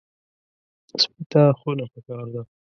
سپي 1.01 1.23
ته 1.31 1.41
خونه 1.59 1.85
پکار 1.93 2.25
ده. 2.33 2.41